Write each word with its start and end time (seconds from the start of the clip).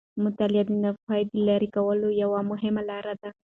مطالعه 0.23 0.63
د 0.67 0.71
ناپوهي 0.83 1.23
د 1.27 1.31
لیرې 1.45 1.69
کولو 1.75 2.07
یوه 2.21 2.39
مهمه 2.51 2.81
لاره 2.89 3.13
ده. 3.21 3.29